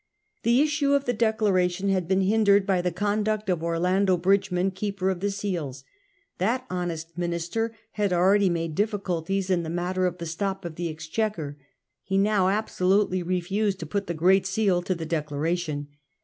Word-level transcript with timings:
The 0.41 0.61
issue 0.61 0.93
of 0.93 1.05
the 1.05 1.13
Declaration 1.13 1.89
had 1.89 2.07
been 2.07 2.21
hindered 2.21 2.65
by 2.65 2.81
the 2.81 2.91
conduct 2.91 3.51
of 3.51 3.61
Orlando 3.61 4.17
Bridgeman, 4.17 4.71
Keeper 4.71 5.11
of 5.11 5.19
the 5.19 5.29
Seals. 5.29 5.83
That 6.39 6.65
honest 6.71 7.15
minister 7.15 7.75
had 7.91 8.11
already 8.11 8.49
made 8.49 8.73
difficulties 8.73 9.51
in 9.51 9.61
the 9.61 9.69
matter 9.69 10.07
of 10.07 10.17
the 10.17 10.25
Stop 10.25 10.65
of 10.65 10.73
the 10.73 10.89
Exchequer; 10.89 11.55
he 12.01 12.17
now 12.17 12.47
abso 12.47 12.89
lutely 12.89 13.21
refused 13.21 13.77
to 13.81 13.85
put 13.85 14.07
the 14.07 14.15
Great 14.15 14.47
Seal 14.47 14.81
to 14.81 14.95
the 14.95 15.05
Declaration. 15.05 15.87